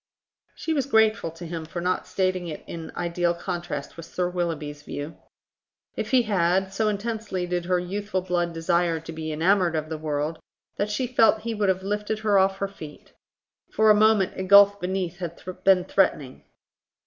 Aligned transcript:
She 0.55 0.73
was 0.73 0.87
grateful 0.87 1.29
to 1.29 1.45
him 1.45 1.63
for 1.63 1.79
not 1.79 2.07
stating 2.07 2.47
it 2.47 2.63
in 2.65 2.91
ideal 2.95 3.35
contrast 3.35 3.97
with 3.97 4.07
Sir 4.07 4.31
Willoughby's 4.31 4.81
view. 4.81 5.15
If 5.95 6.09
he 6.09 6.23
had, 6.23 6.73
so 6.73 6.87
intensely 6.87 7.45
did 7.45 7.65
her 7.65 7.77
youthful 7.77 8.21
blood 8.23 8.51
desire 8.51 8.99
to 8.99 9.11
be 9.11 9.31
enamoured 9.31 9.75
of 9.75 9.89
the 9.89 9.99
world, 9.99 10.39
that 10.77 10.89
she 10.89 11.05
felt 11.05 11.41
he 11.41 11.53
would 11.53 11.69
have 11.69 11.83
lifted 11.83 12.17
her 12.25 12.39
off 12.39 12.57
her 12.57 12.67
feet. 12.67 13.13
For 13.69 13.91
a 13.91 13.93
moment 13.93 14.33
a 14.37 14.41
gulf 14.41 14.81
beneath 14.81 15.19
had 15.19 15.39
been 15.63 15.83
threatening. 15.85 16.45